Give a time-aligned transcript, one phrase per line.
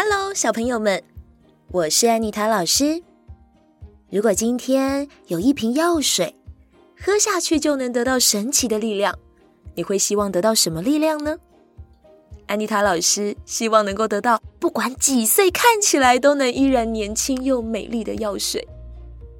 [0.00, 1.02] Hello，小朋友们，
[1.72, 3.02] 我是安妮塔老师。
[4.08, 6.36] 如果今天有一瓶药水，
[6.96, 9.18] 喝下去就能得到神奇的力量，
[9.74, 11.36] 你会希望得到什么力量呢？
[12.46, 18.64] 安妮塔老师希望能够得到不管几岁看起来都能依然年轻又美丽的药水。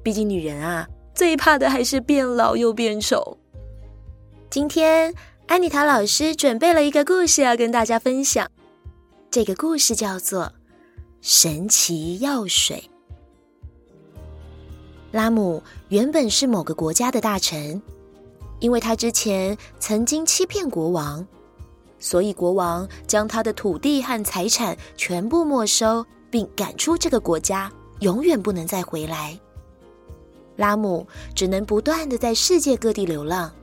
[0.03, 0.85] 毕竟女人啊，
[1.15, 3.37] 最怕的还是变老又变丑。
[4.49, 5.13] 今天
[5.47, 8.51] 安妮塔老师准备了一个故事要跟大家分享。
[9.31, 10.45] 这个故事叫做
[11.21, 12.83] 《神奇药水》。
[15.11, 17.79] 拉姆原本是某个国家的大臣，
[18.59, 21.23] 因为他之前曾经欺骗国王，
[21.99, 29.39] 所以国王将他的土地和财产全部没收，并赶出这个国家，永远不能再回来。
[30.55, 33.53] 拉姆只能不断的在世界各地流浪，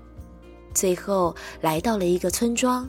[0.72, 2.88] 最后来到了一个村庄。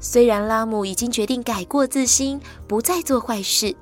[0.00, 3.76] 虽然拉姆已经决定改过自新，不再做坏事，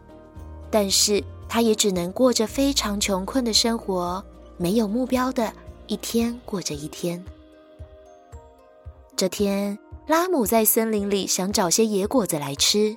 [0.68, 4.22] 但是他也只能过着非常穷困的生活，
[4.56, 5.52] 没有目标的
[5.86, 7.24] 一天过着一天。
[9.14, 12.96] 这天，拉姆在森林里想找些野果子来吃，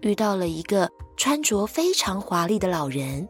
[0.00, 3.28] 遇到了一个穿着非常华丽的老人。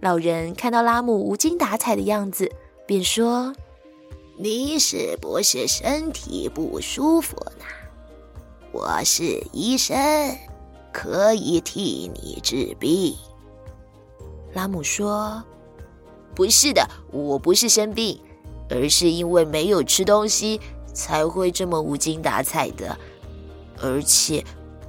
[0.00, 2.50] 老人看到拉姆无精打采的样子，
[2.86, 3.54] 便说
[4.38, 7.64] ：“你是不是身体不舒服呢？”
[8.78, 9.96] 我是医生，
[10.92, 13.16] 可以替你治病。
[14.52, 15.42] 拉姆说
[16.36, 18.20] ：“不是的，我不是生病，
[18.68, 20.60] 而是因为没有吃东西
[20.92, 22.94] 才会这么无精打采的。
[23.80, 24.44] 而且，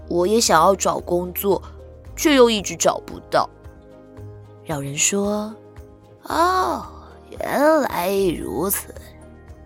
[0.10, 1.64] 我也想要找工作，
[2.14, 3.50] 却又一直找不到。”
[4.68, 5.56] 老人说
[6.28, 6.86] ：“哦，
[7.30, 8.94] 原来如此，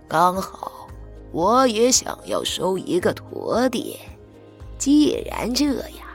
[0.08, 0.88] 刚好
[1.32, 3.98] 我也想要收一个徒弟。”
[4.82, 6.08] 既然这样，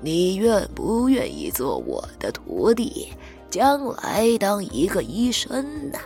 [0.00, 3.08] 你愿不愿意做我的徒弟，
[3.50, 5.98] 将来当一个医生呢？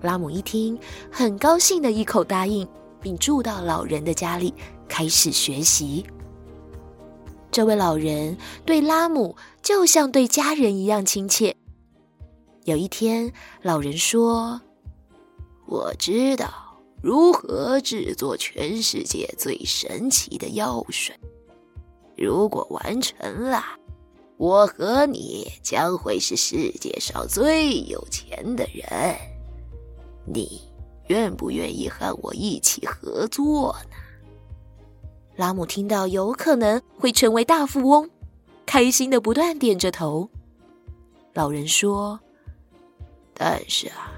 [0.00, 0.78] 拉姆一听，
[1.12, 2.66] 很高兴的一口答应，
[2.98, 4.54] 并住到老人的家里，
[4.88, 6.02] 开始学习。
[7.50, 8.34] 这位老人
[8.64, 11.54] 对拉姆就像对家人一样亲切。
[12.64, 13.30] 有一天，
[13.60, 14.58] 老人说
[15.68, 16.48] ：“我知道。”
[17.00, 21.14] 如何制作全世界最神奇的药水？
[22.16, 23.62] 如果完成了，
[24.36, 29.16] 我和你将会是世界上最有钱的人。
[30.26, 30.60] 你
[31.06, 33.96] 愿不愿意和我一起合作呢？
[35.36, 38.10] 拉姆听到有可能会成为大富翁，
[38.66, 40.28] 开心的不断点着头。
[41.32, 42.18] 老人说
[43.32, 44.12] ：“但是啊。”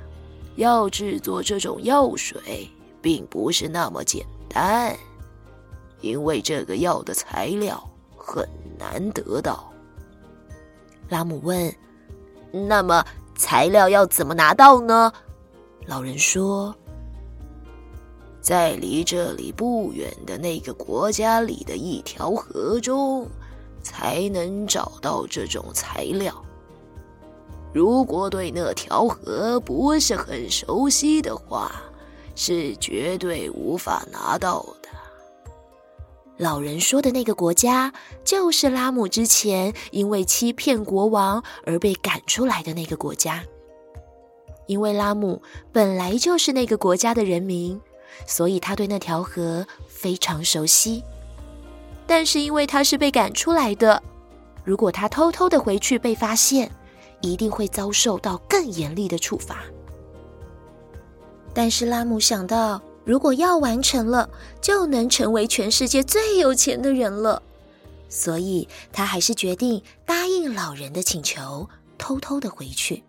[0.60, 4.94] 要制作这种药水，并不是那么简单，
[6.03, 7.82] 因为这个药的材料
[8.15, 8.47] 很
[8.78, 9.72] 难得到。
[11.09, 11.75] 拉姆问
[12.53, 13.03] ：“那么
[13.34, 15.10] 材料要怎么拿到呢？”
[15.88, 16.75] 老人说
[18.42, 23.27] ：“在离这里不远的那个国家里的一条河中，
[23.82, 26.34] 才能找到这种材料。”
[27.72, 31.70] 如果对那条河不是很熟悉的话，
[32.34, 34.88] 是绝对无法拿到的。
[36.36, 37.92] 老人说的那个国家，
[38.25, 43.44] 就是拉姆之前因为欺骗国王而被赶出来的那个国家。
[44.66, 47.80] 因为拉姆本来就是那个国家的人民，
[48.26, 51.04] 所以他对那条河非常熟悉。
[52.06, 54.03] 但是因为他是被赶出来的，
[54.64, 56.70] 如果他偷偷的回去被发现，
[57.20, 59.64] 一定会遭受到更严厉的处罚。
[61.53, 64.28] 但是拉姆想到，如果要完成了，
[64.60, 67.42] 就能成为全世界最有钱的人了，
[68.09, 73.03] 所以他还是决定答应老人的请求，偷偷的回去。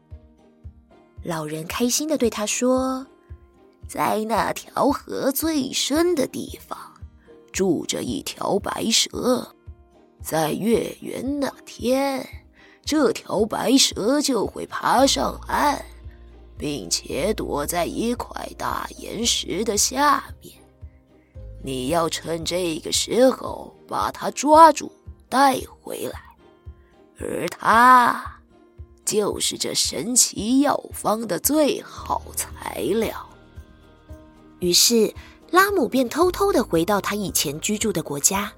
[1.24, 3.06] 老人开心的对他说
[3.88, 6.76] ：“在那条河最深的地方，
[7.52, 9.48] 住着一条白蛇，
[10.24, 12.28] 在月圆那天。”
[12.84, 15.82] 这条白蛇就会爬上岸，
[16.58, 20.54] 并且躲在一块大岩石的下面。
[21.64, 24.92] 你要趁这个时候把它抓住，
[25.30, 26.20] 带回来。
[27.20, 28.40] 而它
[29.06, 33.30] 就是这神奇药方的最好材料。
[34.60, 35.14] 于是，
[35.52, 38.52] 拉姆便偷偷的回到他以前居住的国家，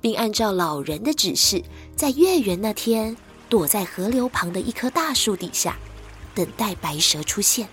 [0.00, 1.62] 并按照老人的指示，
[1.94, 3.16] 在月圆那天。
[3.48, 5.76] 躲在河流旁的一棵大树底下，
[6.34, 7.68] 等待白蛇出现。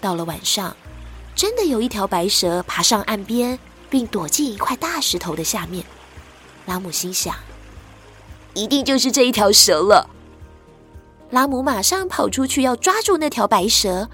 [0.00, 0.74] 到了晚上，
[1.34, 3.58] 真的有一条白蛇爬上岸边，
[3.90, 5.84] 并躲进一块大石头的下面。
[6.66, 7.34] 拉姆心想
[8.54, 10.08] ：“一定就是这一条蛇了。”
[11.30, 14.08] 拉姆马上跑出去要抓住那条白蛇，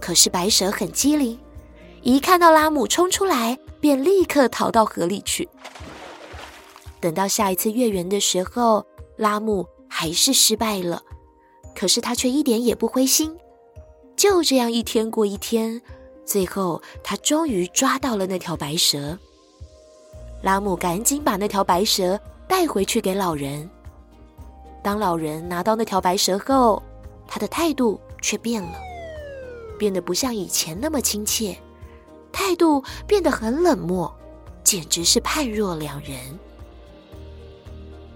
[0.00, 1.38] 可是白蛇很机灵，
[2.02, 5.48] 一看到拉姆冲出来，便立刻逃到河里去。
[7.00, 8.84] 等到下一次月圆的时候，
[9.20, 11.02] 拉姆还是失败了，
[11.76, 13.36] 可是他却一点也不灰心。
[14.16, 15.78] 就这样一天过一天，
[16.24, 19.18] 最后他终于抓到了那条白蛇。
[20.42, 22.18] 拉姆赶紧把那条白蛇
[22.48, 23.68] 带回去给老人。
[24.82, 26.82] 当老人拿到那条白蛇后，
[27.28, 28.78] 他的态度却变了，
[29.78, 31.54] 变得不像以前那么亲切，
[32.32, 34.10] 态度变得很冷漠，
[34.64, 36.18] 简直是判若两人。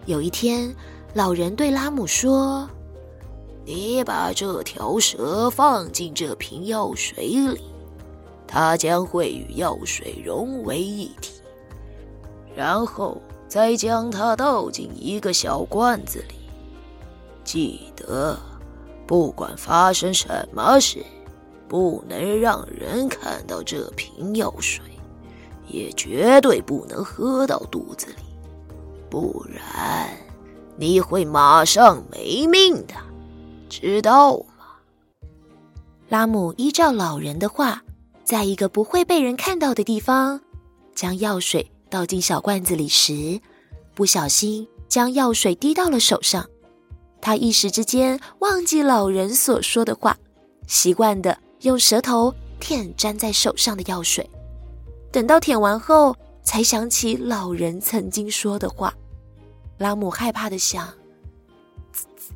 [0.06, 0.74] 有一天，
[1.14, 2.68] 老人对拉姆说，
[3.64, 7.62] 你把这条蛇放进这瓶药水里，
[8.46, 11.40] 它将会与药水融为一体。
[12.54, 16.34] 然后再将它倒进一个小罐子里。
[17.42, 18.38] 记得，
[19.06, 21.02] 不管发生什么事，
[21.66, 24.84] 不能让人看到这瓶药水，
[25.66, 28.22] 也绝对不能喝到肚子里，
[29.14, 30.10] 不然
[30.76, 32.94] 你会马上没命的。
[33.68, 34.66] 知道吗？
[36.08, 37.84] 拉姆依照老人的话，
[38.24, 40.40] 在一个不会被人看到的地方，
[40.96, 43.40] 将药水倒进小罐子里时，
[43.94, 46.44] 不小心将药水滴到了手上。
[47.20, 50.18] 他一时之间忘记老人所说的话，
[50.66, 54.28] 习惯的用舌头舔沾在手上的药水。
[55.12, 58.92] 等到舔完后，才想起老人曾经说的话。
[59.78, 60.94] 拉姆害怕的想：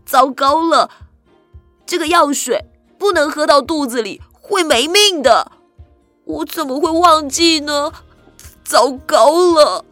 [0.05, 0.91] 糟糕了！
[1.87, 2.67] 这个药水
[2.99, 5.53] 不能喝到肚子里，会没命的。
[6.25, 7.93] 我怎么会忘记呢？
[8.65, 9.85] 糟糕了！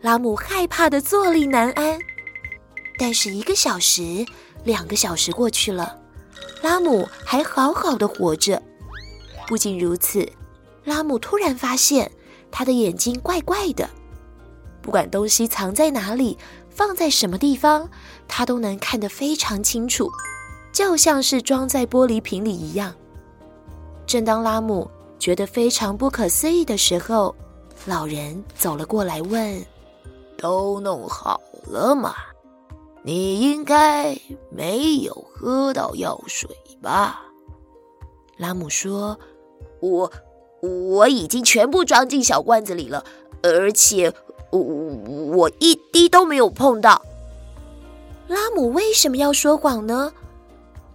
[0.00, 1.98] 拉姆害怕的坐立难安。
[2.98, 4.24] 但是一个小时、
[4.62, 5.98] 两个小时过去了，
[6.62, 8.62] 拉姆还好好的活着。
[9.48, 10.30] 不仅如此，
[10.84, 12.12] 拉姆突然发现
[12.50, 13.88] 他的眼睛怪怪的，
[14.82, 16.38] 不管东西藏在哪里，
[16.68, 17.88] 放在什么地方，
[18.26, 20.10] 他都能看得非常清楚。
[20.72, 22.94] 就像是装在玻璃瓶里一样。
[24.06, 24.88] 正当拉姆
[25.18, 27.34] 觉得非常不可思议的时候，
[27.86, 29.64] 老人走了过来问
[30.38, 32.14] ：“都弄好了吗？
[33.02, 34.16] 你应该
[34.50, 36.48] 没有喝到药水
[36.80, 37.22] 吧？”
[38.38, 39.18] 拉姆说
[39.80, 40.12] ：“我
[40.62, 43.04] 我已经全部装进小罐子里了，
[43.42, 44.12] 而且
[44.50, 44.58] 我
[45.36, 47.00] 我一滴都没有碰到。”
[48.28, 50.12] 拉姆为什么要说谎呢？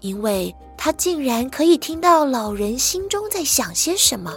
[0.01, 4.33] 因为他竟然可以听到老人心中在想些什么。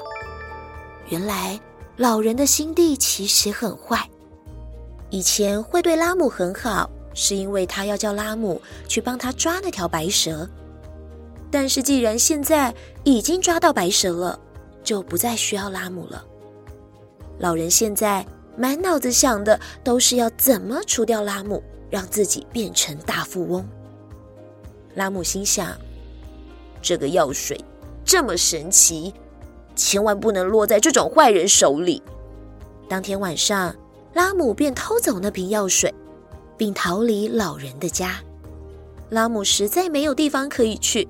[1.08, 1.60] 原来
[1.96, 4.08] 老人的心地其实很坏。
[5.10, 10.48] 以前会对拉姆很好，是因为他要叫拉姆去帮他抓那条白蛇。
[11.50, 12.74] 但是既然现在
[13.04, 14.38] 已经抓到白蛇了，
[14.82, 16.24] 就不再需要拉姆了。
[17.38, 18.26] 老人现在
[18.58, 23.64] 满脑子想的都是要怎么除掉拉姆，让自己变成大富翁。
[24.96, 25.78] 拉姆心想
[26.82, 27.64] ：“这个药水
[28.04, 29.14] 这么神奇，
[29.76, 32.02] 千万不能落在这种坏人手里。”
[32.88, 33.72] 当天晚上，
[34.12, 35.94] 拉姆便偷走那瓶药水，
[36.56, 38.20] 并逃离老人的家。
[39.10, 41.06] 拉姆实在没有地方可以去，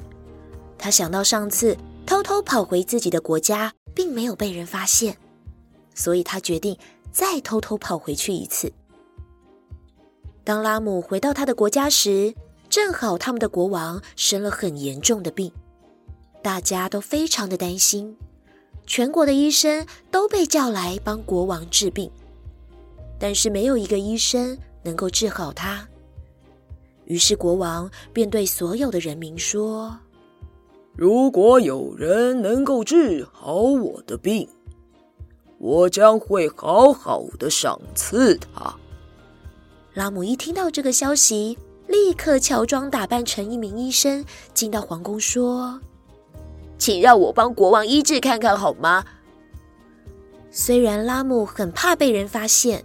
[0.76, 1.74] 他想到上次
[2.04, 5.16] 偷偷跑回自己的国家，并没有被人发现，
[5.94, 6.76] 所以他决定
[7.12, 8.72] 再偷偷跑回去一次。
[10.44, 12.34] 当拉姆回到他的国家时，
[12.70, 15.52] 正好他们的国王生了很严重的病，
[16.42, 18.16] 大家都非常的担心，
[18.86, 22.10] 全国的医生都被叫来帮国王治病，
[23.18, 25.86] 但是没有一个医生能够治好他。
[27.04, 29.98] 于是国王便对所有的人民说
[30.94, 34.48] ：“如果有人能够治好我的病，
[35.58, 38.74] 我将会好好的赏赐他。”
[39.94, 44.24] 拉姆一听到这个消息，立刻乔装打扮成一名医生，
[44.54, 45.80] 进到皇宫说
[46.78, 49.04] ：“请让我帮国王医治看看好吗？”
[50.50, 52.84] 虽然拉姆很怕被人发现，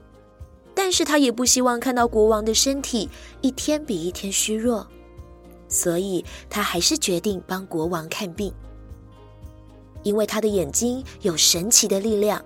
[0.73, 3.07] 但是他也不希望看到国王的身体
[3.41, 4.85] 一天比一天虚弱，
[5.69, 8.51] 所以他还是决定帮国王看病。
[10.01, 12.43] 因为他的眼睛有神奇的力量，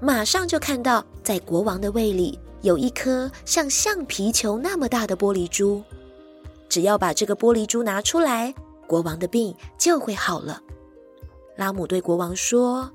[0.00, 2.38] 马上就看到在国王的胃里。
[2.62, 5.80] 有一颗像橡皮球那么大的玻璃珠，
[6.68, 8.52] 只要把这个玻璃珠拿出来，
[8.88, 10.60] 国王的病就会好了。
[11.54, 12.90] 拉姆对国王说：“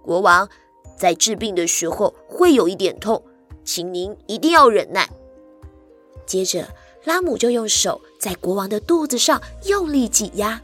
[0.00, 0.48] 国王，
[0.96, 3.20] 在治病的时候会有一点痛，
[3.64, 5.08] 请您一定要忍耐。”
[6.24, 6.68] 接着，
[7.04, 10.60] 拉姆就用手在国王的肚子上用力挤压，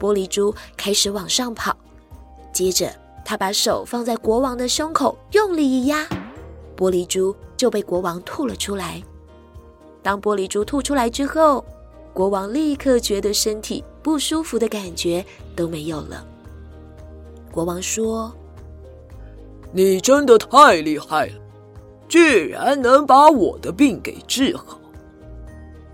[0.00, 1.76] 玻璃珠开始往上跑。
[2.52, 2.92] 接着，
[3.24, 6.06] 他把手放在国王的胸口，用力一压，
[6.76, 9.02] 玻璃珠就被国王吐了出来。
[10.02, 11.64] 当玻璃珠吐出来之后，
[12.12, 15.24] 国王立刻觉得身体不舒服的感觉
[15.54, 16.26] 都没有了。
[17.50, 18.32] 国王说
[19.72, 21.34] ：“你真的太厉害了，
[22.08, 24.78] 居然能把我的病给治好。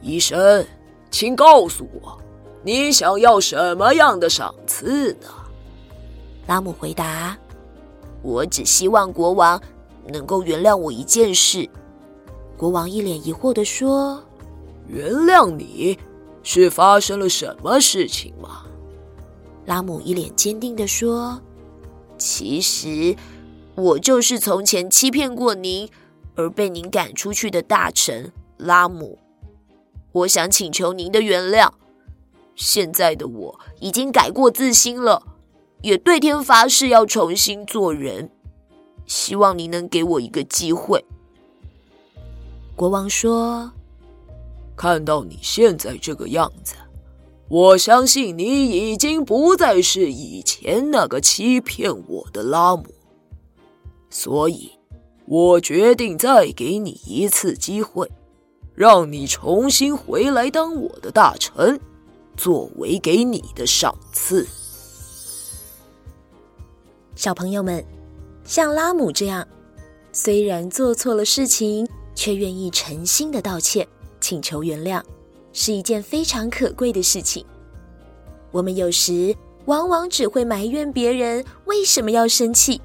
[0.00, 0.64] 医生，
[1.10, 2.18] 请告诉我，
[2.62, 5.28] 你想要什么样的赏赐呢？”
[6.48, 7.36] 拉姆回答
[8.24, 9.60] ：“我只希望国王
[10.08, 11.68] 能够原谅我一件事。”
[12.56, 14.24] 国王一脸疑惑地说
[14.88, 15.98] ：“原谅你？
[16.42, 18.64] 是发生了什么事情吗？”
[19.66, 21.38] 拉姆一脸坚定地说
[22.16, 23.14] ：“其实，
[23.74, 25.86] 我就是从前欺骗过您
[26.34, 29.18] 而被您赶出去的大臣拉姆。
[30.12, 31.68] 我想请求您的原谅。
[32.56, 35.22] 现在的我已经改过自新了，
[35.82, 38.30] 也对天发誓要重新做人。
[39.06, 41.04] 希望你能给我一个机会。”
[42.76, 43.72] 国王说
[44.76, 46.74] ：“看到你现在这个样子，
[47.48, 52.84] 我相信你已经不再是以前那个欺骗我的拉姆，
[54.10, 54.70] 所以，
[55.24, 58.10] 我决定再给你一次机会，
[58.74, 61.80] 让你重新回来当我的大臣，
[62.36, 64.46] 作为给你的赏赐。”
[67.18, 67.84] 小朋友们，
[68.44, 69.44] 像拉姆这样，
[70.12, 71.84] 虽然做错了事情，
[72.14, 73.84] 却愿意诚心的道歉，
[74.20, 75.02] 请求原谅，
[75.52, 77.44] 是一件非常可贵的事情。
[78.52, 79.34] 我们有时
[79.64, 82.80] 往往只会埋怨别人为什么要生气，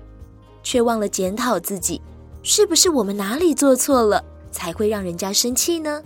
[0.63, 2.01] 却忘了检讨自己，
[2.41, 6.01] 是不是我们哪里做错了，才会让人家生气呢？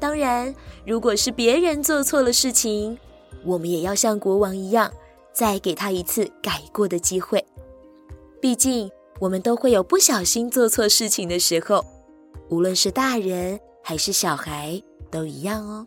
[0.00, 0.54] 当然，
[0.86, 2.96] 如果是别人做错了事情，
[3.44, 4.90] 我们也要像国王一样，
[5.36, 7.44] 再给他一次改过的机会。
[8.40, 8.90] 毕竟，
[9.20, 11.84] 我们都会有不小心做错事情的时候。
[12.48, 15.86] 无论是大人还是小孩，都一样哦。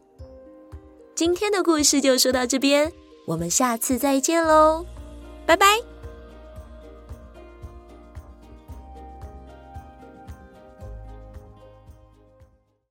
[1.16, 2.92] 今天的故事就说到这边，
[3.26, 4.86] 我们下次再见喽，
[5.46, 5.89] 拜拜。